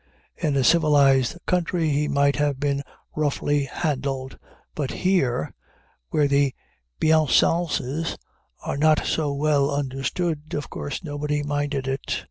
[0.35, 2.81] In a civilized country he might have been
[3.15, 4.39] roughly handled;
[4.73, 5.53] but here,
[6.09, 6.55] where the
[6.99, 8.17] bienséances
[8.65, 12.15] are not so well understood, of course nobody minded it.